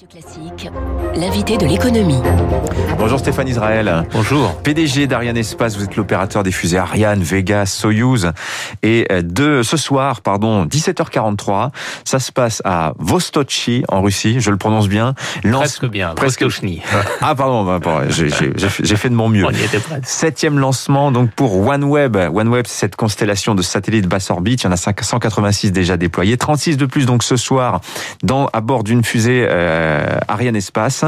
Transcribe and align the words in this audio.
Radio 0.00 0.20
Classique, 0.20 0.70
l'invité 1.14 1.58
de 1.58 1.66
l'économie. 1.66 2.22
Bonjour 2.98 3.18
Stéphane 3.18 3.48
Israël. 3.48 4.06
Bonjour. 4.12 4.54
PDG 4.62 5.06
d'Ariane 5.06 5.36
Espace, 5.36 5.76
vous 5.76 5.84
êtes 5.84 5.96
l'opérateur 5.96 6.42
des 6.42 6.52
fusées 6.52 6.78
Ariane, 6.78 7.22
Vega, 7.22 7.66
Soyuz. 7.66 8.30
Et 8.82 9.06
de 9.22 9.62
ce 9.62 9.76
soir, 9.76 10.22
pardon, 10.22 10.64
17h43, 10.64 11.70
ça 12.04 12.18
se 12.18 12.32
passe 12.32 12.62
à 12.64 12.94
Vostochi 12.98 13.84
en 13.88 14.00
Russie, 14.00 14.40
je 14.40 14.50
le 14.50 14.56
prononce 14.56 14.88
bien. 14.88 15.14
Lance... 15.44 15.60
Presque 15.78 15.86
bien, 15.86 16.14
presque. 16.14 16.42
Vostochny. 16.44 16.80
ah 17.20 17.34
pardon, 17.34 17.64
bah, 17.64 18.02
j'ai 18.08 18.96
fait 18.96 19.10
de 19.10 19.14
mon 19.14 19.28
mieux. 19.28 19.44
On 19.44 19.50
y 19.50 19.62
était 19.62 19.80
presque. 19.80 20.06
Septième 20.06 20.58
lancement 20.58 21.12
donc 21.12 21.30
pour 21.32 21.58
OneWeb. 21.66 22.16
OneWeb, 22.16 22.66
c'est 22.66 22.80
cette 22.80 22.96
constellation 22.96 23.54
de 23.54 23.60
satellites 23.60 24.06
basse 24.06 24.30
orbite. 24.30 24.62
Il 24.62 24.66
y 24.66 24.68
en 24.68 24.72
a 24.72 24.76
186 24.76 25.72
déjà 25.72 25.98
déployés, 25.98 26.38
36 26.38 26.78
de 26.78 26.86
plus 26.86 27.04
donc 27.04 27.22
ce 27.22 27.36
soir 27.36 27.82
dans, 28.22 28.46
à 28.54 28.62
bord 28.62 28.84
d'une 28.84 29.04
fusée 29.04 29.46
euh, 29.50 29.89
Ariane 30.28 30.56
Espace. 30.56 31.04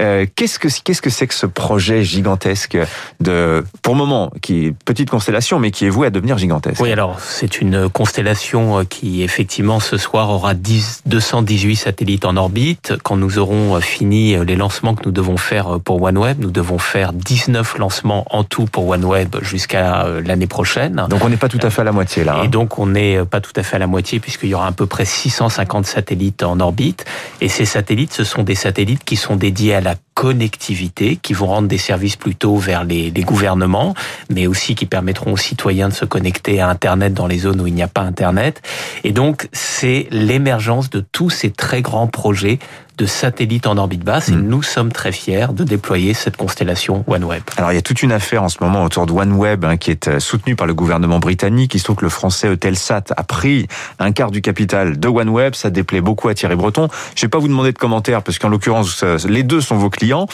Euh, 0.00 0.26
qu'est-ce 0.36 0.58
que 0.58 0.68
qu'est-ce 0.82 1.02
que 1.02 1.10
c'est 1.10 1.26
que 1.26 1.34
ce 1.34 1.46
projet 1.46 2.04
gigantesque 2.04 2.78
de, 3.20 3.64
pour 3.82 3.94
le 3.94 3.98
moment, 3.98 4.30
qui 4.40 4.66
est 4.66 4.74
petite 4.84 5.10
constellation, 5.10 5.58
mais 5.58 5.70
qui 5.70 5.86
est 5.86 5.90
voué 5.90 6.06
à 6.06 6.10
devenir 6.10 6.38
gigantesque? 6.38 6.80
Oui, 6.80 6.92
alors 6.92 7.20
c'est 7.20 7.60
une 7.60 7.88
constellation 7.88 8.80
euh, 8.80 8.84
qui 8.84 9.22
effectivement 9.22 9.80
ce 9.80 9.96
soir 9.96 10.30
aura 10.30 10.54
10, 10.54 11.02
218 11.06 11.76
satellites 11.76 12.24
en 12.24 12.36
orbite. 12.36 12.94
Quand 13.02 13.16
nous 13.16 13.38
aurons 13.38 13.80
fini 13.80 14.36
les 14.44 14.56
lancements 14.56 14.94
que 14.94 15.04
nous 15.04 15.12
devons 15.12 15.36
faire 15.36 15.80
pour 15.80 16.02
OneWeb, 16.02 16.40
nous 16.40 16.50
devons 16.50 16.78
faire 16.78 17.12
19 17.12 17.78
lancements 17.78 18.26
en 18.30 18.44
tout 18.44 18.66
pour 18.66 18.88
OneWeb 18.88 19.36
jusqu'à 19.42 20.06
l'année 20.24 20.46
prochaine. 20.46 21.06
Donc 21.08 21.24
on 21.24 21.28
n'est 21.28 21.36
pas 21.36 21.48
tout 21.48 21.58
à 21.62 21.70
fait 21.70 21.82
à 21.82 21.84
la 21.84 21.92
moitié 21.92 22.24
là. 22.24 22.36
Hein. 22.38 22.44
Et 22.44 22.48
donc 22.48 22.78
on 22.78 22.86
n'est 22.86 23.24
pas 23.24 23.40
tout 23.40 23.52
à 23.56 23.62
fait 23.62 23.76
à 23.76 23.78
la 23.78 23.86
moitié 23.86 24.20
puisqu'il 24.20 24.50
y 24.50 24.54
aura 24.54 24.68
à 24.68 24.72
peu 24.72 24.86
près 24.86 25.04
650 25.04 25.86
satellites 25.86 26.42
en 26.42 26.60
orbite. 26.60 27.04
Et 27.40 27.48
ces 27.48 27.64
satellites, 27.64 28.09
ce 28.12 28.24
sont 28.24 28.42
des 28.42 28.54
satellites 28.54 29.04
qui 29.04 29.16
sont 29.16 29.36
dédiés 29.36 29.74
à 29.74 29.80
la 29.80 29.94
connectivité, 30.14 31.16
qui 31.16 31.32
vont 31.32 31.46
rendre 31.46 31.68
des 31.68 31.78
services 31.78 32.16
plutôt 32.16 32.56
vers 32.56 32.84
les, 32.84 33.10
gouvernements, 33.10 33.94
mais 34.28 34.46
aussi 34.46 34.74
qui 34.74 34.84
permettront 34.84 35.32
aux 35.32 35.38
citoyens 35.38 35.88
de 35.88 35.94
se 35.94 36.04
connecter 36.04 36.60
à 36.60 36.68
Internet 36.68 37.14
dans 37.14 37.26
les 37.26 37.38
zones 37.38 37.60
où 37.60 37.66
il 37.66 37.74
n'y 37.74 37.82
a 37.82 37.88
pas 37.88 38.02
Internet. 38.02 38.60
Et 39.04 39.12
donc, 39.12 39.48
c'est 39.52 40.08
l'émergence 40.10 40.90
de 40.90 41.00
tous 41.00 41.30
ces 41.30 41.50
très 41.50 41.80
grands 41.80 42.06
projets 42.08 42.58
de 42.98 43.06
satellites 43.06 43.66
en 43.66 43.76
orbite 43.76 44.04
basse 44.04 44.28
et 44.28 44.32
hmm. 44.32 44.46
nous 44.46 44.62
sommes 44.62 44.92
très 44.92 45.12
fiers 45.12 45.46
de 45.52 45.64
déployer 45.64 46.14
cette 46.14 46.36
constellation 46.36 47.04
OneWeb. 47.06 47.42
Alors 47.56 47.72
il 47.72 47.74
y 47.74 47.78
a 47.78 47.82
toute 47.82 48.02
une 48.02 48.12
affaire 48.12 48.42
en 48.42 48.48
ce 48.48 48.58
moment 48.60 48.84
autour 48.84 49.06
de 49.06 49.12
OneWeb 49.12 49.64
hein, 49.64 49.76
qui 49.76 49.90
est 49.90 50.08
euh, 50.08 50.20
soutenue 50.20 50.56
par 50.56 50.66
le 50.66 50.74
gouvernement 50.74 51.18
britannique. 51.18 51.74
Il 51.74 51.78
se 51.78 51.84
trouve 51.84 51.96
que 51.96 52.04
le 52.04 52.10
français 52.10 52.48
Eutelsat 52.48 53.04
a 53.16 53.22
pris 53.22 53.66
un 53.98 54.12
quart 54.12 54.30
du 54.30 54.42
capital 54.42 54.98
de 54.98 55.08
OneWeb. 55.08 55.54
Ça 55.54 55.70
déplaît 55.70 56.00
beaucoup 56.00 56.28
à 56.28 56.34
Thierry 56.34 56.56
Breton. 56.56 56.88
Je 57.14 57.20
ne 57.20 57.26
vais 57.26 57.30
pas 57.30 57.38
vous 57.38 57.48
demander 57.48 57.72
de 57.72 57.78
commentaires 57.78 58.22
parce 58.22 58.38
qu'en 58.38 58.48
l'occurrence 58.48 59.02
euh, 59.02 59.18
les 59.28 59.42
deux 59.42 59.60
sont 59.60 59.76
vos 59.76 59.90
clients. 59.90 60.26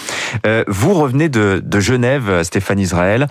Euh, 0.46 0.64
vous 0.66 0.94
revenez 0.94 1.28
de, 1.28 1.62
de 1.64 1.80
Genève, 1.80 2.42
Stéphane 2.42 2.78
Israël. 2.78 3.28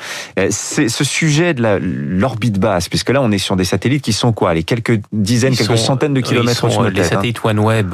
C'est 0.50 0.90
ce 0.90 1.04
sujet 1.04 1.54
de 1.54 1.80
l'orbite 1.82 2.60
basse, 2.60 2.90
puisque 2.90 3.10
là 3.10 3.22
on 3.22 3.32
est 3.32 3.38
sur 3.38 3.56
des 3.56 3.66
satellites 3.66 4.04
qui 4.04 4.14
sont 4.14 4.32
quoi? 4.32 4.54
Les 4.54 4.64
quelques 4.64 5.02
dizaines, 5.12 5.56
quelques 5.56 5.78
centaines 5.78 6.14
de 6.14 6.22
kilomètres 6.22 6.70
sont, 6.70 6.84
Les 6.84 7.02
hein. 7.02 7.04
satellites 7.04 7.44
OneWeb, 7.44 7.94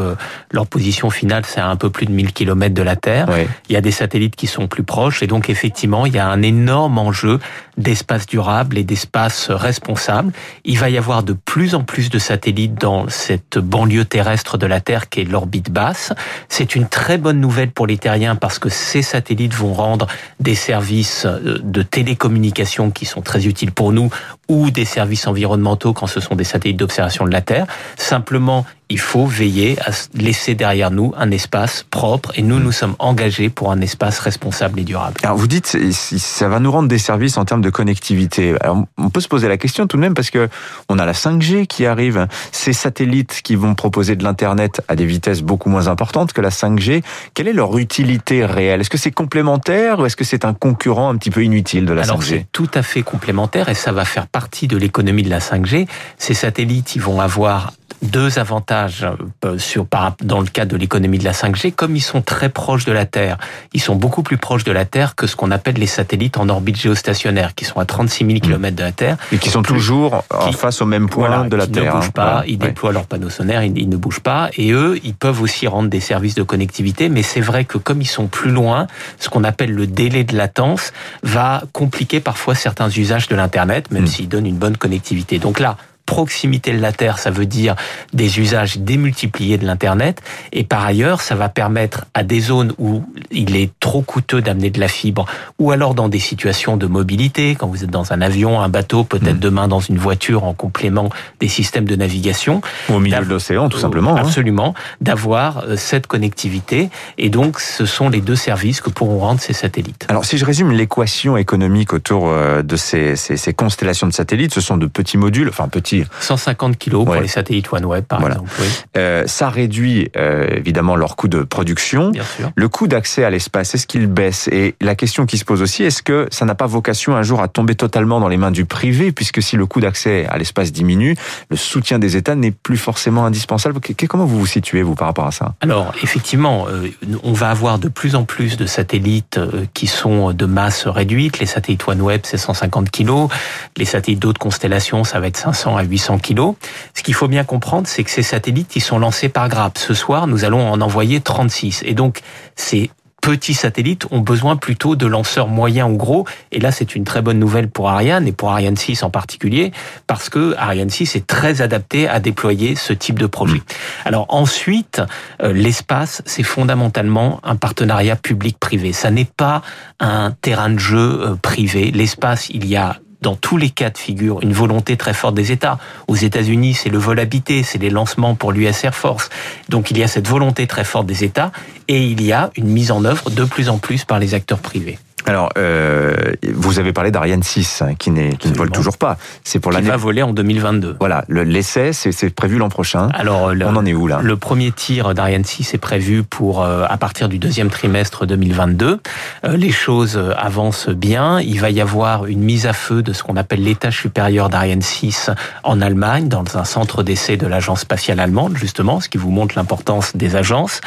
leur 0.51 0.67
position 0.67 1.09
finale 1.09 1.30
c'est 1.45 1.59
à 1.59 1.67
un 1.67 1.75
peu 1.75 1.89
plus 1.89 2.05
de 2.05 2.11
1000 2.11 2.33
km 2.33 2.73
de 2.73 2.81
la 2.81 2.95
Terre. 2.95 3.27
Il 3.69 3.73
y 3.73 3.75
a 3.75 3.81
des 3.81 3.91
satellites 3.91 4.35
qui 4.35 4.47
sont 4.47 4.67
plus 4.67 4.83
proches 4.83 5.23
et 5.23 5.27
donc 5.27 5.49
effectivement, 5.49 6.05
il 6.05 6.13
y 6.13 6.19
a 6.19 6.27
un 6.27 6.41
énorme 6.41 6.97
enjeu 6.97 7.39
d'espace 7.77 8.25
durable 8.25 8.77
et 8.77 8.83
d'espace 8.83 9.49
responsable. 9.49 10.33
Il 10.65 10.77
va 10.77 10.89
y 10.89 10.97
avoir 10.97 11.23
de 11.23 11.33
plus 11.33 11.75
en 11.75 11.83
plus 11.83 12.09
de 12.09 12.19
satellites 12.19 12.75
dans 12.75 13.07
cette 13.09 13.57
banlieue 13.57 14.05
terrestre 14.05 14.57
de 14.57 14.65
la 14.65 14.81
Terre 14.81 15.09
qui 15.09 15.21
est 15.21 15.23
l'orbite 15.23 15.71
basse. 15.71 16.13
C'est 16.49 16.75
une 16.75 16.87
très 16.87 17.17
bonne 17.17 17.39
nouvelle 17.39 17.71
pour 17.71 17.87
les 17.87 17.97
terriens 17.97 18.35
parce 18.35 18.59
que 18.59 18.69
ces 18.69 19.01
satellites 19.01 19.53
vont 19.53 19.73
rendre 19.73 20.07
des 20.39 20.55
services 20.55 21.25
euh, 21.25 21.59
de 21.63 21.81
télécommunication 21.81 22.91
qui 22.91 23.05
sont 23.05 23.21
très 23.21 23.47
utiles 23.47 23.71
pour 23.71 23.91
nous 23.91 24.09
ou 24.51 24.69
des 24.69 24.83
services 24.83 25.27
environnementaux 25.27 25.93
quand 25.93 26.07
ce 26.07 26.19
sont 26.19 26.35
des 26.35 26.43
satellites 26.43 26.77
d'observation 26.77 27.25
de 27.25 27.31
la 27.31 27.41
Terre. 27.41 27.67
Simplement, 27.95 28.65
il 28.89 28.99
faut 28.99 29.25
veiller 29.25 29.77
à 29.85 29.91
laisser 30.13 30.53
derrière 30.53 30.91
nous 30.91 31.13
un 31.15 31.31
espace 31.31 31.85
propre 31.89 32.33
et 32.35 32.41
nous, 32.41 32.59
nous 32.59 32.73
sommes 32.73 32.95
engagés 32.99 33.49
pour 33.49 33.71
un 33.71 33.79
espace 33.79 34.19
responsable 34.19 34.81
et 34.81 34.83
durable. 34.83 35.15
Alors 35.23 35.37
vous 35.37 35.47
dites, 35.47 35.77
ça 35.93 36.49
va 36.49 36.59
nous 36.59 36.69
rendre 36.69 36.89
des 36.89 36.97
services 36.97 37.37
en 37.37 37.45
termes 37.45 37.61
de 37.61 37.69
connectivité. 37.69 38.53
Alors, 38.59 38.83
on 38.97 39.09
peut 39.09 39.21
se 39.21 39.29
poser 39.29 39.47
la 39.47 39.55
question 39.55 39.87
tout 39.87 39.95
de 39.95 40.01
même 40.01 40.13
parce 40.13 40.29
que 40.29 40.49
on 40.89 40.99
a 40.99 41.05
la 41.05 41.13
5G 41.13 41.67
qui 41.67 41.85
arrive, 41.85 42.27
ces 42.51 42.73
satellites 42.73 43.39
qui 43.43 43.55
vont 43.55 43.75
proposer 43.75 44.17
de 44.17 44.25
l'internet 44.25 44.81
à 44.89 44.97
des 44.97 45.05
vitesses 45.05 45.41
beaucoup 45.41 45.69
moins 45.69 45.87
importantes 45.87 46.33
que 46.33 46.41
la 46.41 46.49
5G. 46.49 47.01
Quelle 47.33 47.47
est 47.47 47.53
leur 47.53 47.77
utilité 47.77 48.43
réelle? 48.43 48.81
Est-ce 48.81 48.89
que 48.89 48.97
c'est 48.97 49.11
complémentaire 49.11 49.99
ou 49.99 50.05
est-ce 50.05 50.17
que 50.17 50.25
c'est 50.25 50.43
un 50.43 50.53
concurrent 50.53 51.09
un 51.09 51.15
petit 51.15 51.31
peu 51.31 51.45
inutile 51.45 51.85
de 51.85 51.93
la 51.93 52.01
5G 52.01 52.05
Alors 52.05 52.23
c'est 52.23 52.45
tout 52.51 52.69
à 52.73 52.83
fait 52.83 53.03
complémentaire 53.03 53.69
et 53.69 53.73
ça 53.73 53.93
va 53.93 54.03
faire 54.03 54.27
partie 54.27 54.40
de 54.67 54.77
l'économie 54.77 55.23
de 55.23 55.29
la 55.29 55.39
5G. 55.39 55.87
Ces 56.17 56.33
satellites, 56.33 56.95
ils 56.95 57.01
vont 57.01 57.21
avoir 57.21 57.73
deux 58.01 58.39
avantages 58.39 59.05
euh, 59.45 59.57
sur, 59.57 59.85
dans 60.21 60.39
le 60.39 60.47
cadre 60.47 60.71
de 60.71 60.77
l'économie 60.77 61.17
de 61.17 61.23
la 61.23 61.31
5G. 61.31 61.71
Comme 61.71 61.95
ils 61.95 62.01
sont 62.01 62.21
très 62.21 62.49
proches 62.49 62.85
de 62.85 62.91
la 62.91 63.05
Terre, 63.05 63.37
ils 63.73 63.81
sont 63.81 63.95
beaucoup 63.95 64.23
plus 64.23 64.37
proches 64.37 64.63
de 64.63 64.71
la 64.71 64.85
Terre 64.85 65.15
que 65.15 65.27
ce 65.27 65.35
qu'on 65.35 65.51
appelle 65.51 65.75
les 65.75 65.87
satellites 65.87 66.37
en 66.37 66.49
orbite 66.49 66.77
géostationnaire, 66.77 67.55
qui 67.55 67.65
sont 67.65 67.79
à 67.79 67.85
36 67.85 68.25
000 68.25 68.39
km 68.39 68.75
de 68.75 68.83
la 68.83 68.91
Terre. 68.91 69.17
Et 69.31 69.37
qui 69.37 69.49
sont 69.49 69.63
toujours 69.63 70.23
en 70.29 70.51
face 70.51 70.81
au 70.81 70.85
même 70.85 71.09
point 71.09 71.47
de 71.47 71.55
la 71.55 71.65
qui 71.65 71.73
Terre. 71.73 71.83
Ils 71.83 71.87
ne 71.87 71.91
bougent 71.91 72.07
hein. 72.07 72.11
pas, 72.13 72.43
ils 72.47 72.57
déploient 72.57 72.91
leurs 72.91 73.05
panneaux 73.05 73.29
solaires, 73.29 73.63
ils, 73.63 73.77
ils 73.77 73.89
ne 73.89 73.97
bougent 73.97 74.21
pas. 74.21 74.49
Et 74.57 74.71
eux, 74.71 74.99
ils 75.03 75.13
peuvent 75.13 75.41
aussi 75.41 75.67
rendre 75.67 75.89
des 75.89 75.99
services 75.99 76.35
de 76.35 76.43
connectivité. 76.43 77.09
Mais 77.09 77.23
c'est 77.23 77.41
vrai 77.41 77.65
que 77.65 77.77
comme 77.77 78.01
ils 78.01 78.05
sont 78.05 78.27
plus 78.27 78.51
loin, 78.51 78.87
ce 79.19 79.29
qu'on 79.29 79.43
appelle 79.43 79.73
le 79.73 79.87
délai 79.87 80.23
de 80.23 80.35
latence 80.35 80.93
va 81.23 81.63
compliquer 81.73 82.19
parfois 82.19 82.55
certains 82.55 82.89
usages 82.89 83.27
de 83.27 83.35
l'Internet, 83.35 83.91
même 83.91 84.03
hmm. 84.03 84.07
s'ils 84.07 84.29
donnent 84.29 84.47
une 84.47 84.57
bonne 84.57 84.77
connectivité. 84.77 85.39
Donc 85.39 85.59
là, 85.59 85.77
proximité 86.05 86.73
de 86.73 86.79
la 86.81 86.91
Terre, 86.91 87.19
ça 87.19 87.31
veut 87.31 87.45
dire 87.45 87.75
des 88.13 88.39
usages 88.39 88.77
démultipliés 88.77 89.57
de 89.57 89.65
l'Internet. 89.65 90.21
Et 90.51 90.63
par 90.63 90.85
ailleurs, 90.85 91.21
ça 91.21 91.35
va 91.35 91.49
permettre 91.49 92.05
à 92.13 92.23
des 92.23 92.39
zones 92.39 92.73
où 92.77 93.03
il 93.31 93.55
est 93.55 93.71
trop 93.79 94.01
coûteux 94.01 94.41
d'amener 94.41 94.69
de 94.69 94.79
la 94.79 94.87
fibre, 94.87 95.25
ou 95.59 95.71
alors 95.71 95.93
dans 95.93 96.09
des 96.09 96.19
situations 96.19 96.77
de 96.77 96.87
mobilité, 96.87 97.55
quand 97.55 97.67
vous 97.67 97.83
êtes 97.83 97.89
dans 97.89 98.13
un 98.13 98.21
avion, 98.21 98.61
un 98.61 98.69
bateau, 98.69 99.03
peut-être 99.03 99.37
mm. 99.37 99.39
demain 99.39 99.67
dans 99.67 99.79
une 99.79 99.97
voiture 99.97 100.43
en 100.43 100.53
complément 100.53 101.09
des 101.39 101.47
systèmes 101.47 101.85
de 101.85 101.95
navigation. 101.95 102.61
Ou 102.89 102.95
au 102.95 102.99
milieu 102.99 103.19
de 103.19 103.29
l'océan, 103.29 103.69
tout 103.69 103.79
simplement. 103.79 104.15
Hein. 104.15 104.21
Absolument. 104.21 104.73
D'avoir 104.99 105.59
euh, 105.59 105.75
cette 105.75 106.07
connectivité. 106.07 106.89
Et 107.17 107.29
donc, 107.29 107.59
ce 107.59 107.85
sont 107.85 108.09
les 108.09 108.21
deux 108.21 108.35
services 108.35 108.81
que 108.81 108.89
pourront 108.89 109.19
rendre 109.19 109.39
ces 109.39 109.53
satellites. 109.53 110.05
Alors, 110.09 110.25
si 110.25 110.37
je 110.37 110.45
résume 110.45 110.71
l'équation 110.71 111.37
économique 111.37 111.93
autour 111.93 112.27
euh, 112.27 112.61
de 112.61 112.75
ces, 112.75 113.15
ces, 113.15 113.37
ces 113.37 113.53
constellations 113.53 114.07
de 114.07 114.13
satellites, 114.13 114.53
ce 114.53 114.61
sont 114.61 114.77
de 114.77 114.87
petits 114.87 115.17
modules, 115.17 115.49
enfin 115.49 115.67
petits 115.67 115.90
150 116.19 116.77
kilos 116.77 117.05
pour 117.05 117.15
les 117.15 117.27
satellites 117.27 117.71
OneWeb, 117.71 118.05
par 118.05 118.25
exemple. 118.25 118.51
Euh, 118.97 119.23
ça 119.27 119.49
réduit 119.49 120.09
euh, 120.17 120.47
évidemment 120.55 120.95
leur 120.95 121.15
coût 121.15 121.27
de 121.27 121.43
production. 121.43 122.11
Bien 122.11 122.23
sûr. 122.23 122.51
Le 122.55 122.69
coût 122.69 122.87
d'accès 122.87 123.23
à 123.23 123.29
l'espace, 123.29 123.75
est-ce 123.75 123.87
qu'il 123.87 124.07
baisse? 124.07 124.47
Et 124.51 124.75
la 124.81 124.95
question 124.95 125.25
qui 125.25 125.37
se 125.37 125.45
pose 125.45 125.61
aussi, 125.61 125.83
est-ce 125.83 126.03
que 126.03 126.27
ça 126.31 126.45
n'a 126.45 126.55
pas 126.55 126.67
vocation 126.67 127.15
un 127.15 127.23
jour 127.23 127.41
à 127.41 127.47
tomber 127.47 127.75
totalement 127.75 128.19
dans 128.19 128.27
les 128.27 128.37
mains 128.37 128.51
du 128.51 128.65
privé, 128.65 129.11
puisque 129.11 129.41
si 129.41 129.55
le 129.55 129.65
coût 129.65 129.81
d'accès 129.81 130.25
à 130.27 130.37
l'espace 130.37 130.71
diminue, 130.71 131.15
le 131.49 131.57
soutien 131.57 131.99
des 131.99 132.17
États 132.17 132.35
n'est 132.35 132.51
plus 132.51 132.77
forcément 132.77 133.25
indispensable 133.25 133.79
Comment 134.07 134.25
vous 134.25 134.39
vous 134.39 134.45
situez, 134.45 134.81
vous, 134.81 134.95
par 134.95 135.07
rapport 135.07 135.27
à 135.27 135.31
ça? 135.31 135.53
Alors, 135.61 135.93
effectivement, 136.03 136.65
euh, 136.67 136.89
on 137.23 137.33
va 137.33 137.49
avoir 137.49 137.79
de 137.79 137.87
plus 137.87 138.15
en 138.15 138.23
plus 138.23 138.57
de 138.57 138.65
satellites 138.65 139.39
qui 139.73 139.87
sont 139.87 140.33
de 140.33 140.45
masse 140.45 140.87
réduite. 140.87 141.39
Les 141.39 141.45
satellites 141.45 141.87
OneWeb, 141.87 142.21
c'est 142.23 142.37
150 142.37 142.89
kilos. 142.89 143.29
Les 143.77 143.85
satellites 143.85 144.19
d'autres 144.19 144.39
constellations, 144.39 145.03
ça 145.03 145.19
va 145.19 145.27
être 145.27 145.37
500 145.37 145.75
à 145.81 145.83
800 145.83 146.19
kilos. 146.19 146.55
Ce 146.93 147.03
qu'il 147.03 147.13
faut 147.13 147.27
bien 147.27 147.43
comprendre, 147.43 147.87
c'est 147.87 148.03
que 148.03 148.11
ces 148.11 148.23
satellites, 148.23 148.75
ils 148.75 148.81
sont 148.81 148.99
lancés 148.99 149.29
par 149.29 149.49
grappe. 149.49 149.77
Ce 149.77 149.93
soir, 149.93 150.27
nous 150.27 150.45
allons 150.45 150.71
en 150.71 150.79
envoyer 150.81 151.19
36. 151.19 151.83
Et 151.85 151.93
donc, 151.93 152.21
ces 152.55 152.89
petits 153.21 153.53
satellites 153.53 154.07
ont 154.11 154.19
besoin 154.19 154.57
plutôt 154.57 154.95
de 154.95 155.05
lanceurs 155.05 155.47
moyens 155.47 155.89
ou 155.89 155.95
gros. 155.95 156.25
Et 156.51 156.59
là, 156.59 156.71
c'est 156.71 156.95
une 156.95 157.03
très 157.03 157.21
bonne 157.21 157.39
nouvelle 157.39 157.69
pour 157.69 157.89
Ariane 157.89 158.27
et 158.27 158.31
pour 158.31 158.51
Ariane 158.51 158.75
6 158.75 159.03
en 159.03 159.09
particulier, 159.09 159.71
parce 160.07 160.29
que 160.29 160.55
Ariane 160.57 160.89
6 160.89 161.15
est 161.15 161.27
très 161.27 161.61
adapté 161.61 162.09
à 162.09 162.19
déployer 162.19 162.75
ce 162.75 162.93
type 162.93 163.19
de 163.19 163.27
projet. 163.27 163.57
Mmh. 163.57 164.05
Alors 164.05 164.25
ensuite, 164.29 165.01
euh, 165.41 165.53
l'espace, 165.53 166.23
c'est 166.25 166.43
fondamentalement 166.43 167.39
un 167.43 167.55
partenariat 167.55 168.15
public-privé. 168.15 168.91
Ça 168.91 169.11
n'est 169.11 169.25
pas 169.25 169.61
un 169.99 170.31
terrain 170.41 170.71
de 170.71 170.79
jeu 170.79 171.21
euh, 171.21 171.35
privé. 171.35 171.91
L'espace, 171.91 172.49
il 172.49 172.65
y 172.65 172.75
a 172.75 172.97
dans 173.21 173.35
tous 173.35 173.57
les 173.57 173.69
cas 173.69 173.89
de 173.89 173.97
figure 173.97 174.41
une 174.41 174.53
volonté 174.53 174.97
très 174.97 175.13
forte 175.13 175.35
des 175.35 175.51
États. 175.51 175.77
Aux 176.07 176.15
États-Unis, 176.15 176.73
c'est 176.73 176.89
le 176.89 176.97
vol 176.97 177.19
habité, 177.19 177.63
c'est 177.63 177.77
les 177.77 177.89
lancements 177.89 178.35
pour 178.35 178.51
l'US 178.51 178.83
Air 178.83 178.95
Force. 178.95 179.29
Donc 179.69 179.91
il 179.91 179.97
y 179.97 180.03
a 180.03 180.07
cette 180.07 180.27
volonté 180.27 180.67
très 180.67 180.83
forte 180.83 181.05
des 181.05 181.23
États 181.23 181.51
et 181.87 182.03
il 182.03 182.21
y 182.23 182.31
a 182.31 182.49
une 182.55 182.67
mise 182.67 182.91
en 182.91 183.05
œuvre 183.05 183.29
de 183.29 183.43
plus 183.43 183.69
en 183.69 183.77
plus 183.77 184.05
par 184.05 184.19
les 184.19 184.33
acteurs 184.33 184.59
privés. 184.59 184.97
Alors, 185.31 185.49
euh, 185.57 186.33
vous 186.53 186.77
avez 186.77 186.91
parlé 186.91 187.09
d'Ariane 187.09 187.41
6, 187.41 187.83
hein, 187.83 187.93
qui, 187.97 188.11
qui 188.37 188.49
ne 188.49 188.53
vole 188.53 188.69
toujours 188.69 188.97
pas. 188.97 189.15
C'est 189.45 189.61
pour 189.61 189.71
l'année. 189.71 189.85
Qui 189.85 189.91
va 189.91 189.95
voler 189.95 190.23
en 190.23 190.33
2022. 190.33 190.97
Voilà, 190.99 191.23
l'essai, 191.29 191.93
c'est, 191.93 192.11
c'est 192.11 192.31
prévu 192.31 192.57
l'an 192.57 192.67
prochain. 192.67 193.07
Alors, 193.13 193.53
on 193.63 193.75
en 193.77 193.85
est 193.85 193.93
où 193.93 194.07
là? 194.07 194.19
Le 194.21 194.35
premier 194.35 194.73
tir 194.73 195.13
d'Ariane 195.13 195.45
6 195.45 195.73
est 195.73 195.77
prévu 195.77 196.23
pour 196.23 196.61
euh, 196.61 196.83
à 196.85 196.97
partir 196.97 197.29
du 197.29 197.39
deuxième 197.39 197.69
trimestre 197.69 198.25
2022. 198.25 198.99
Euh, 199.45 199.55
les 199.55 199.71
choses 199.71 200.21
avancent 200.35 200.89
bien. 200.89 201.39
Il 201.39 201.61
va 201.61 201.69
y 201.69 201.79
avoir 201.79 202.25
une 202.25 202.41
mise 202.41 202.67
à 202.67 202.73
feu 202.73 203.01
de 203.01 203.13
ce 203.13 203.23
qu'on 203.23 203.37
appelle 203.37 203.63
l'étage 203.63 204.01
supérieur 204.01 204.49
d'Ariane 204.49 204.81
6 204.81 205.29
en 205.63 205.79
Allemagne, 205.79 206.27
dans 206.27 206.43
un 206.57 206.65
centre 206.65 207.03
d'essai 207.03 207.37
de 207.37 207.47
l'agence 207.47 207.79
spatiale 207.79 208.19
allemande, 208.19 208.57
justement, 208.57 208.99
ce 208.99 209.07
qui 209.07 209.17
vous 209.17 209.31
montre 209.31 209.55
l'importance 209.55 210.13
des 210.13 210.35
agences. 210.35 210.81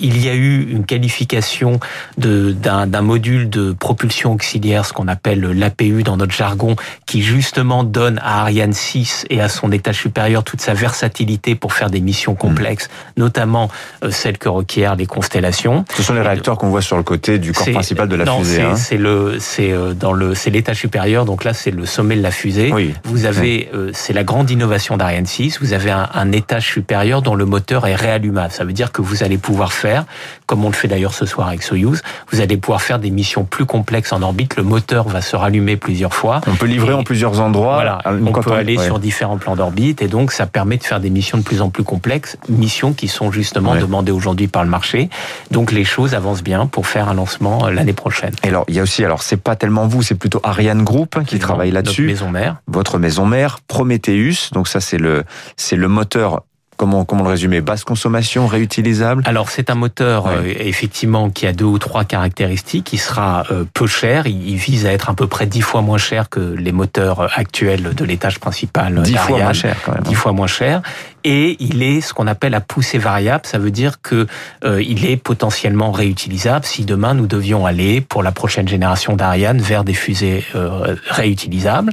il 0.00 0.24
y 0.24 0.30
a 0.30 0.34
eu 0.34 0.70
une 0.70 0.86
qualification 0.86 1.80
d'un 2.16 3.02
module 3.02 3.50
de 3.50 3.73
propulsion 3.74 4.32
auxiliaire, 4.32 4.84
ce 4.84 4.92
qu'on 4.92 5.08
appelle 5.08 5.40
l'APU 5.40 6.02
dans 6.02 6.16
notre 6.16 6.32
jargon, 6.32 6.76
qui 7.06 7.22
justement 7.22 7.84
donne 7.84 8.18
à 8.22 8.42
Ariane 8.42 8.72
6 8.72 9.26
et 9.30 9.40
à 9.40 9.48
son 9.48 9.72
étage 9.72 9.98
supérieur 9.98 10.44
toute 10.44 10.60
sa 10.60 10.74
versatilité 10.74 11.54
pour 11.54 11.72
faire 11.72 11.90
des 11.90 12.00
missions 12.00 12.34
complexes, 12.34 12.88
notamment 13.16 13.70
euh, 14.02 14.10
celles 14.10 14.38
que 14.38 14.48
requièrent 14.48 14.96
les 14.96 15.06
constellations. 15.06 15.84
Ce 15.96 16.02
sont 16.02 16.14
les 16.14 16.22
réacteurs 16.22 16.58
qu'on 16.58 16.68
voit 16.68 16.82
sur 16.82 16.96
le 16.96 17.02
côté 17.02 17.38
du 17.38 17.52
corps 17.52 17.70
principal 17.70 18.08
de 18.08 18.16
la 18.16 18.26
fusée. 18.26 18.62
Non, 18.62 18.76
c'est 18.76 18.96
hein. 18.96 18.98
le, 18.98 19.36
c'est 19.38 19.72
euh, 19.72 19.94
dans 19.94 20.12
le, 20.12 20.34
c'est 20.34 20.50
l'étage 20.50 20.78
supérieur. 20.78 21.24
Donc 21.24 21.44
là, 21.44 21.54
c'est 21.54 21.70
le 21.70 21.86
sommet 21.86 22.16
de 22.16 22.22
la 22.22 22.30
fusée. 22.30 22.72
Oui. 22.72 22.94
Vous 23.04 23.26
avez, 23.26 23.70
euh, 23.74 23.90
c'est 23.92 24.12
la 24.12 24.24
grande 24.24 24.50
innovation 24.50 24.96
d'Ariane 24.96 25.26
6. 25.26 25.58
Vous 25.60 25.72
avez 25.72 25.90
un, 25.90 26.08
un 26.14 26.32
étage 26.32 26.66
supérieur 26.66 27.22
dont 27.22 27.34
le 27.34 27.44
moteur 27.44 27.86
est 27.86 27.94
réallumable. 27.94 28.52
Ça 28.52 28.64
veut 28.64 28.72
dire 28.72 28.92
que 28.92 29.02
vous 29.02 29.22
allez 29.22 29.38
pouvoir 29.38 29.72
faire, 29.72 30.04
comme 30.46 30.64
on 30.64 30.68
le 30.68 30.74
fait 30.74 30.88
d'ailleurs 30.88 31.14
ce 31.14 31.26
soir 31.26 31.48
avec 31.48 31.62
Soyuz, 31.62 32.02
vous 32.30 32.40
allez 32.40 32.56
pouvoir 32.56 32.82
faire 32.82 32.98
des 32.98 33.10
missions 33.10 33.44
plus 33.44 33.63
complexe 33.64 34.12
en 34.12 34.22
orbite, 34.22 34.56
le 34.56 34.62
moteur 34.62 35.08
va 35.08 35.20
se 35.20 35.36
rallumer 35.36 35.76
plusieurs 35.76 36.14
fois. 36.14 36.40
On 36.46 36.54
peut 36.54 36.66
livrer 36.66 36.92
en 36.92 37.02
plusieurs 37.02 37.40
endroits. 37.40 37.74
Voilà, 37.74 37.98
on 38.06 38.32
peut 38.32 38.52
aller 38.52 38.78
sur 38.78 38.98
différents 38.98 39.38
plans 39.38 39.56
d'orbite 39.56 40.02
et 40.02 40.08
donc 40.08 40.32
ça 40.32 40.46
permet 40.46 40.76
de 40.76 40.84
faire 40.84 41.00
des 41.00 41.10
missions 41.10 41.38
de 41.38 41.42
plus 41.42 41.60
en 41.60 41.70
plus 41.70 41.84
complexes, 41.84 42.36
missions 42.48 42.92
qui 42.92 43.08
sont 43.08 43.30
justement 43.32 43.74
demandées 43.76 44.12
aujourd'hui 44.12 44.48
par 44.48 44.64
le 44.64 44.70
marché. 44.70 45.08
Donc 45.50 45.72
les 45.72 45.84
choses 45.84 46.14
avancent 46.14 46.42
bien 46.42 46.66
pour 46.66 46.86
faire 46.86 47.08
un 47.08 47.14
lancement 47.14 47.66
euh, 47.66 47.70
l'année 47.70 47.92
prochaine. 47.92 48.32
Et 48.42 48.48
alors 48.48 48.64
il 48.68 48.74
y 48.74 48.80
a 48.80 48.82
aussi, 48.82 49.04
alors 49.04 49.22
c'est 49.22 49.36
pas 49.36 49.56
tellement 49.56 49.86
vous, 49.86 50.02
c'est 50.02 50.14
plutôt 50.14 50.40
Ariane 50.42 50.82
Group 50.82 51.18
qui 51.26 51.38
travaille 51.38 51.70
là-dessus. 51.70 52.06
Maison 52.06 52.30
mère. 52.30 52.56
Votre 52.66 52.98
maison 52.98 53.26
mère, 53.26 53.58
Prometheus. 53.66 54.50
Donc 54.52 54.68
ça 54.68 54.80
c'est 54.80 54.98
le 54.98 55.24
c'est 55.56 55.76
le 55.76 55.88
moteur 55.88 56.42
Comment, 56.76 57.04
comment 57.04 57.22
le 57.22 57.30
résumer? 57.30 57.60
Basse 57.60 57.84
consommation, 57.84 58.46
réutilisable? 58.46 59.22
Alors 59.26 59.50
c'est 59.50 59.70
un 59.70 59.74
moteur 59.74 60.26
euh, 60.26 60.42
effectivement 60.44 61.30
qui 61.30 61.46
a 61.46 61.52
deux 61.52 61.64
ou 61.64 61.78
trois 61.78 62.04
caractéristiques. 62.04 62.92
Il 62.92 62.98
sera 62.98 63.44
euh, 63.50 63.64
peu 63.72 63.86
cher. 63.86 64.26
Il, 64.26 64.56
vise 64.56 64.86
à 64.86 64.92
être 64.92 65.10
à 65.10 65.14
peu 65.14 65.26
près 65.26 65.46
dix 65.46 65.60
fois 65.60 65.82
moins 65.82 65.98
cher 65.98 66.28
que 66.28 66.40
les 66.40 66.72
moteurs 66.72 67.30
actuels 67.38 67.94
de 67.94 68.04
l'étage 68.04 68.38
principal. 68.38 69.02
Dix 69.02 69.16
fois 69.16 69.38
moins 69.38 69.52
cher 69.52 69.76
quand 69.84 69.92
même. 69.92 70.02
Dix 70.02 70.14
fois 70.14 70.32
moins 70.32 70.46
cher 70.46 70.82
et 71.24 71.56
il 71.58 71.82
est 71.82 72.02
ce 72.02 72.12
qu'on 72.12 72.26
appelle 72.26 72.54
à 72.54 72.60
poussée 72.60 72.98
variable. 72.98 73.46
Ça 73.46 73.58
veut 73.58 73.70
dire 73.70 74.00
que 74.02 74.26
euh, 74.64 74.82
il 74.82 75.06
est 75.06 75.16
potentiellement 75.16 75.90
réutilisable 75.90 76.66
si 76.66 76.84
demain 76.84 77.14
nous 77.14 77.26
devions 77.26 77.64
aller 77.66 78.00
pour 78.02 78.22
la 78.22 78.30
prochaine 78.30 78.68
génération 78.68 79.16
d'Ariane 79.16 79.58
vers 79.58 79.84
des 79.84 79.94
fusées 79.94 80.44
euh, 80.54 80.94
réutilisables. 81.08 81.92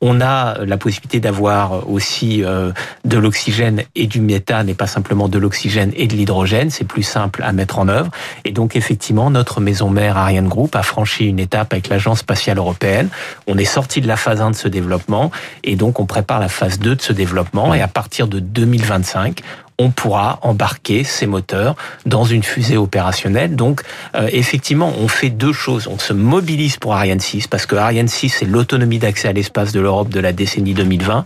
On 0.00 0.20
a 0.20 0.64
la 0.64 0.76
possibilité 0.76 1.20
d'avoir 1.20 1.88
aussi 1.88 2.42
euh, 2.42 2.72
de 3.04 3.18
l'oxygène 3.18 3.82
et 3.94 4.08
du 4.08 4.20
méthane 4.20 4.68
et 4.68 4.74
pas 4.74 4.88
simplement 4.88 5.28
de 5.28 5.38
l'oxygène 5.38 5.92
et 5.94 6.08
de 6.08 6.14
l'hydrogène. 6.14 6.70
C'est 6.70 6.84
plus 6.84 7.04
simple 7.04 7.42
à 7.44 7.52
mettre 7.52 7.78
en 7.78 7.88
œuvre. 7.88 8.10
Et 8.44 8.50
donc 8.50 8.74
effectivement, 8.74 9.30
notre 9.30 9.60
maison 9.60 9.90
mère 9.90 10.16
Ariane 10.16 10.48
Group 10.48 10.74
a 10.74 10.82
franchi 10.82 11.26
une 11.26 11.38
étape 11.38 11.72
avec 11.72 11.88
l'Agence 11.88 12.18
spatiale 12.18 12.58
européenne. 12.58 13.08
On 13.46 13.56
est 13.58 13.64
sorti 13.64 14.00
de 14.00 14.08
la 14.08 14.16
phase 14.16 14.40
1 14.40 14.50
de 14.50 14.56
ce 14.56 14.66
développement 14.66 15.30
et 15.62 15.76
donc 15.76 16.00
on 16.00 16.06
prépare 16.06 16.40
la 16.40 16.48
phase 16.48 16.80
2 16.80 16.96
de 16.96 17.02
ce 17.02 17.12
développement. 17.12 17.72
Et 17.74 17.80
à 17.80 17.88
partir 17.88 18.26
de 18.26 18.40
2025, 18.78 19.40
on 19.78 19.90
pourra 19.90 20.38
embarquer 20.42 21.04
ces 21.04 21.26
moteurs 21.26 21.76
dans 22.06 22.24
une 22.24 22.42
fusée 22.42 22.76
opérationnelle. 22.76 23.56
Donc, 23.56 23.82
euh, 24.14 24.28
effectivement, 24.32 24.92
on 24.98 25.08
fait 25.08 25.30
deux 25.30 25.52
choses. 25.52 25.88
On 25.88 25.98
se 25.98 26.12
mobilise 26.12 26.76
pour 26.76 26.94
Ariane 26.94 27.20
6, 27.20 27.48
parce 27.48 27.66
que 27.66 27.76
Ariane 27.76 28.08
6, 28.08 28.28
c'est 28.28 28.44
l'autonomie 28.44 28.98
d'accès 28.98 29.28
à 29.28 29.32
l'espace 29.32 29.72
de 29.72 29.80
l'Europe 29.80 30.08
de 30.08 30.20
la 30.20 30.32
décennie 30.32 30.74
2020 30.74 31.24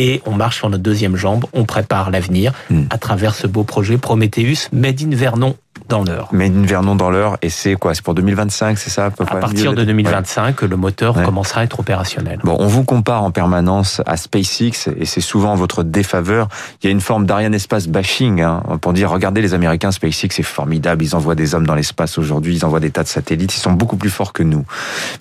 et 0.00 0.22
on 0.26 0.32
marche 0.32 0.58
sur 0.58 0.70
notre 0.70 0.82
deuxième 0.84 1.16
jambe, 1.16 1.44
on 1.52 1.64
prépare 1.64 2.10
l'avenir 2.10 2.52
hmm. 2.70 2.84
à 2.90 2.98
travers 2.98 3.34
ce 3.34 3.48
beau 3.48 3.64
projet 3.64 3.98
Prometheus 3.98 4.68
Made 4.72 5.02
in 5.02 5.10
Vernon 5.10 5.56
dans 5.88 6.04
l'heure. 6.04 6.28
Mais 6.32 6.46
une 6.46 6.66
Vernon 6.66 6.94
dans 6.94 7.10
l'heure, 7.10 7.38
et 7.42 7.50
c'est 7.50 7.74
quoi 7.74 7.94
C'est 7.94 8.02
pour 8.02 8.14
2025, 8.14 8.78
c'est 8.78 8.90
ça 8.90 9.06
à, 9.06 9.10
peu 9.10 9.24
à 9.28 9.36
partir 9.36 9.74
de 9.74 9.84
2025, 9.84 10.62
le 10.62 10.76
moteur 10.76 11.14
commencera 11.22 11.62
à 11.62 11.64
être 11.64 11.80
opérationnel. 11.80 12.40
Bon, 12.44 12.56
on 12.58 12.66
vous 12.66 12.84
compare 12.84 13.22
en 13.22 13.30
permanence 13.30 14.02
à 14.06 14.16
SpaceX, 14.16 14.88
et 14.98 15.04
c'est 15.04 15.20
souvent 15.20 15.54
votre 15.54 15.82
défaveur. 15.82 16.48
Il 16.82 16.86
y 16.86 16.88
a 16.88 16.92
une 16.92 17.00
forme 17.00 17.26
d'Ariane 17.26 17.54
Espace 17.54 17.88
bashing, 17.88 18.42
hein, 18.42 18.62
pour 18.80 18.92
dire, 18.92 19.10
regardez 19.10 19.40
les 19.40 19.54
Américains, 19.54 19.90
SpaceX, 19.90 20.28
c'est 20.30 20.42
formidable, 20.42 21.04
ils 21.04 21.16
envoient 21.16 21.34
des 21.34 21.54
hommes 21.54 21.66
dans 21.66 21.74
l'espace 21.74 22.18
aujourd'hui, 22.18 22.56
ils 22.56 22.64
envoient 22.64 22.80
des 22.80 22.90
tas 22.90 23.02
de 23.02 23.08
satellites, 23.08 23.54
ils 23.54 23.60
sont 23.60 23.72
beaucoup 23.72 23.96
plus 23.96 24.10
forts 24.10 24.32
que 24.32 24.42
nous. 24.42 24.64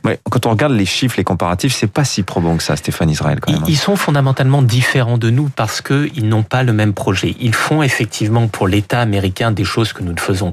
Mais 0.04 0.20
quand 0.30 0.46
on 0.46 0.52
regarde 0.52 0.74
les 0.74 0.86
chiffres, 0.86 1.16
les 1.18 1.24
comparatifs, 1.24 1.74
c'est 1.74 1.88
pas 1.88 2.04
si 2.04 2.24
probant 2.24 2.58
que 2.58 2.64
ça, 2.64 2.76
Stéphane 2.76 3.10
Israël, 3.10 3.40
quand 3.40 3.52
même. 3.52 3.64
Ils 3.68 3.78
sont 3.78 3.96
fondamentalement 3.96 4.62
différents 4.62 5.18
de 5.18 5.30
nous 5.30 5.50
parce 5.50 5.82
qu'ils 5.82 6.28
n'ont 6.28 6.44
pas 6.44 6.64
le 6.64 6.74
même 6.74 6.94
projet. 6.94 7.36
Ils 7.40 7.56
font 7.56 7.82
effectivement 7.84 8.48
pour 8.48 8.68
l'État 8.68 9.00
américain 9.00 9.52
des 9.52 9.64
choses 9.64 9.94
que 9.94 10.04
nous 10.04 10.14
ne 10.14 10.20
faisons 10.20 10.52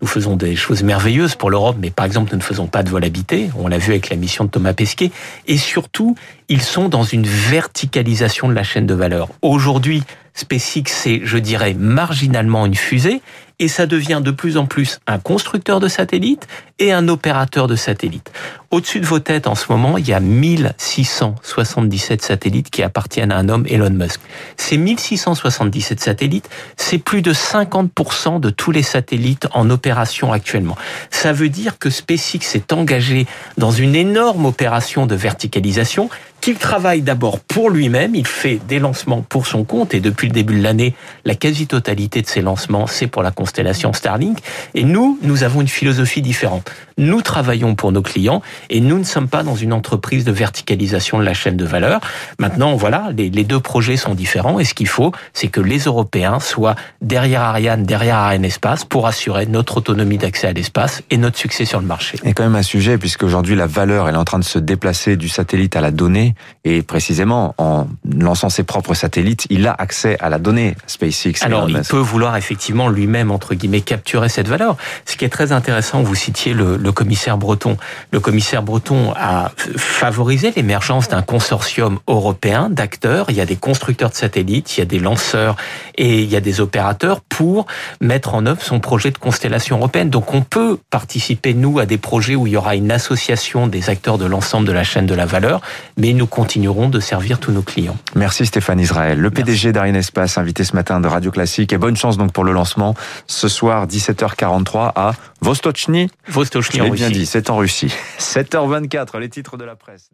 Nous 0.00 0.08
faisons 0.08 0.36
des 0.36 0.56
choses 0.56 0.82
merveilleuses 0.82 1.34
pour 1.34 1.50
l'Europe, 1.50 1.76
mais 1.78 1.90
par 1.90 2.06
exemple, 2.06 2.30
nous 2.32 2.38
ne 2.38 2.42
faisons 2.42 2.66
pas 2.66 2.82
de 2.82 2.90
vol 2.90 3.04
habité. 3.04 3.50
On 3.58 3.68
l'a 3.68 3.78
vu 3.78 3.90
avec 3.90 4.08
la 4.08 4.16
mission 4.16 4.44
de 4.44 4.50
Thomas 4.50 4.72
Pesquet. 4.72 5.10
Et 5.46 5.56
surtout, 5.56 6.16
ils 6.52 6.60
sont 6.60 6.90
dans 6.90 7.02
une 7.02 7.26
verticalisation 7.26 8.46
de 8.46 8.52
la 8.52 8.62
chaîne 8.62 8.84
de 8.84 8.92
valeur. 8.92 9.30
Aujourd'hui, 9.40 10.02
SpaceX, 10.34 10.92
c'est, 10.92 11.22
je 11.24 11.38
dirais, 11.38 11.72
marginalement 11.72 12.66
une 12.66 12.74
fusée, 12.74 13.22
et 13.58 13.68
ça 13.68 13.86
devient 13.86 14.20
de 14.22 14.30
plus 14.30 14.58
en 14.58 14.66
plus 14.66 14.98
un 15.06 15.18
constructeur 15.18 15.80
de 15.80 15.88
satellites 15.88 16.46
et 16.78 16.92
un 16.92 17.08
opérateur 17.08 17.68
de 17.68 17.76
satellites. 17.76 18.30
Au-dessus 18.70 19.00
de 19.00 19.06
vos 19.06 19.18
têtes, 19.18 19.46
en 19.46 19.54
ce 19.54 19.64
moment, 19.70 19.96
il 19.96 20.06
y 20.06 20.12
a 20.12 20.20
1677 20.20 22.20
satellites 22.20 22.70
qui 22.70 22.82
appartiennent 22.82 23.32
à 23.32 23.38
un 23.38 23.48
homme, 23.48 23.64
Elon 23.66 23.90
Musk. 23.90 24.20
Ces 24.58 24.76
1677 24.76 26.00
satellites, 26.00 26.50
c'est 26.76 26.98
plus 26.98 27.22
de 27.22 27.32
50% 27.32 28.40
de 28.40 28.50
tous 28.50 28.72
les 28.72 28.82
satellites 28.82 29.48
en 29.52 29.70
opération 29.70 30.32
actuellement. 30.32 30.76
Ça 31.10 31.32
veut 31.32 31.48
dire 31.48 31.78
que 31.78 31.88
SpaceX 31.88 32.54
est 32.54 32.74
engagé 32.74 33.26
dans 33.56 33.70
une 33.70 33.94
énorme 33.94 34.44
opération 34.44 35.06
de 35.06 35.14
verticalisation 35.14 36.10
qu'il 36.42 36.56
travaille 36.56 37.02
d'abord 37.02 37.38
pour 37.38 37.70
lui-même, 37.70 38.16
il 38.16 38.26
fait 38.26 38.60
des 38.66 38.80
lancements 38.80 39.22
pour 39.22 39.46
son 39.46 39.62
compte 39.62 39.94
et 39.94 40.00
depuis 40.00 40.26
le 40.26 40.34
début 40.34 40.58
de 40.58 40.62
l'année, 40.62 40.92
la 41.24 41.36
quasi-totalité 41.36 42.20
de 42.20 42.26
ses 42.26 42.42
lancements, 42.42 42.88
c'est 42.88 43.06
pour 43.06 43.22
la 43.22 43.30
constellation 43.30 43.92
Starlink. 43.92 44.38
Et 44.74 44.82
nous, 44.82 45.18
nous 45.22 45.44
avons 45.44 45.60
une 45.60 45.68
philosophie 45.68 46.20
différente. 46.20 46.68
Nous 46.98 47.22
travaillons 47.22 47.76
pour 47.76 47.92
nos 47.92 48.02
clients 48.02 48.42
et 48.70 48.80
nous 48.80 48.98
ne 48.98 49.04
sommes 49.04 49.28
pas 49.28 49.44
dans 49.44 49.54
une 49.54 49.72
entreprise 49.72 50.24
de 50.24 50.32
verticalisation 50.32 51.20
de 51.20 51.24
la 51.24 51.32
chaîne 51.32 51.56
de 51.56 51.64
valeur. 51.64 52.00
Maintenant, 52.40 52.74
voilà, 52.74 53.10
les, 53.16 53.30
deux 53.30 53.60
projets 53.60 53.96
sont 53.96 54.14
différents 54.14 54.58
et 54.58 54.64
ce 54.64 54.74
qu'il 54.74 54.88
faut, 54.88 55.12
c'est 55.32 55.48
que 55.48 55.60
les 55.60 55.78
Européens 55.78 56.40
soient 56.40 56.74
derrière 57.00 57.42
Ariane, 57.42 57.84
derrière 57.84 58.16
Ariane 58.16 58.44
Espace 58.44 58.84
pour 58.84 59.06
assurer 59.06 59.46
notre 59.46 59.76
autonomie 59.76 60.18
d'accès 60.18 60.48
à 60.48 60.52
l'espace 60.52 61.02
et 61.10 61.18
notre 61.18 61.38
succès 61.38 61.64
sur 61.64 61.78
le 61.78 61.86
marché. 61.86 62.18
Et 62.24 62.32
quand 62.32 62.42
même 62.42 62.56
un 62.56 62.62
sujet, 62.62 62.98
puisque 62.98 63.22
aujourd'hui 63.22 63.54
la 63.54 63.68
valeur, 63.68 64.08
elle 64.08 64.16
est 64.16 64.18
en 64.18 64.24
train 64.24 64.40
de 64.40 64.44
se 64.44 64.58
déplacer 64.58 65.16
du 65.16 65.28
satellite 65.28 65.76
à 65.76 65.80
la 65.80 65.92
donnée 65.92 66.31
et 66.64 66.82
précisément 66.82 67.54
en 67.58 67.86
lançant 68.04 68.48
ses 68.48 68.62
propres 68.62 68.94
satellites, 68.94 69.46
il 69.50 69.66
a 69.66 69.74
accès 69.76 70.16
à 70.20 70.28
la 70.28 70.38
donnée 70.38 70.76
SpaceX. 70.86 71.42
Alors, 71.42 71.68
il 71.68 71.80
peut 71.80 71.98
vouloir 71.98 72.36
effectivement 72.36 72.88
lui-même, 72.88 73.30
entre 73.30 73.54
guillemets, 73.54 73.80
capturer 73.80 74.28
cette 74.28 74.48
valeur. 74.48 74.76
Ce 75.04 75.16
qui 75.16 75.24
est 75.24 75.28
très 75.28 75.52
intéressant, 75.52 76.02
vous 76.02 76.14
citiez 76.14 76.54
le, 76.54 76.76
le 76.76 76.92
commissaire 76.92 77.38
Breton. 77.38 77.76
Le 78.10 78.20
commissaire 78.20 78.62
Breton 78.62 79.12
a 79.16 79.52
favorisé 79.76 80.52
l'émergence 80.54 81.08
d'un 81.08 81.22
consortium 81.22 81.98
européen 82.06 82.68
d'acteurs. 82.70 83.26
Il 83.28 83.36
y 83.36 83.40
a 83.40 83.46
des 83.46 83.56
constructeurs 83.56 84.10
de 84.10 84.14
satellites, 84.14 84.76
il 84.76 84.80
y 84.80 84.82
a 84.82 84.86
des 84.86 84.98
lanceurs 84.98 85.56
et 85.96 86.22
il 86.22 86.30
y 86.30 86.36
a 86.36 86.40
des 86.40 86.60
opérateurs 86.60 87.20
pour 87.20 87.66
mettre 88.00 88.34
en 88.34 88.46
œuvre 88.46 88.62
son 88.62 88.80
projet 88.80 89.10
de 89.10 89.18
constellation 89.18 89.76
européenne. 89.78 90.10
Donc 90.10 90.34
on 90.34 90.42
peut 90.42 90.78
participer, 90.90 91.54
nous, 91.54 91.78
à 91.78 91.86
des 91.86 91.98
projets 91.98 92.34
où 92.34 92.46
il 92.46 92.52
y 92.52 92.56
aura 92.56 92.76
une 92.76 92.90
association 92.90 93.66
des 93.66 93.90
acteurs 93.90 94.18
de 94.18 94.26
l'ensemble 94.26 94.66
de 94.66 94.72
la 94.72 94.84
chaîne 94.84 95.06
de 95.06 95.14
la 95.14 95.26
valeur, 95.26 95.60
mais 95.96 96.12
nous 96.22 96.28
continuerons 96.28 96.88
de 96.88 97.00
servir 97.00 97.40
tous 97.40 97.50
nos 97.50 97.62
clients. 97.62 97.96
Merci 98.14 98.46
Stéphane 98.46 98.78
Israël. 98.78 99.18
Le 99.18 99.28
PDG 99.28 99.72
d'Ariane 99.72 99.96
Espace, 99.96 100.38
invité 100.38 100.62
ce 100.62 100.76
matin 100.76 101.00
de 101.00 101.08
Radio 101.08 101.32
Classique. 101.32 101.72
Et 101.72 101.78
bonne 101.78 101.96
chance 101.96 102.16
donc 102.16 102.30
pour 102.30 102.44
le 102.44 102.52
lancement 102.52 102.94
ce 103.26 103.48
soir, 103.48 103.88
17h43 103.88 104.92
à 104.94 105.14
Vostochny. 105.40 106.08
Vostochny 106.28 106.90
bien 106.90 107.10
dit, 107.10 107.26
c'est 107.26 107.50
en 107.50 107.56
Russie. 107.56 107.92
7h24, 108.20 109.18
les 109.18 109.30
titres 109.30 109.56
de 109.56 109.64
la 109.64 109.74
presse. 109.74 110.10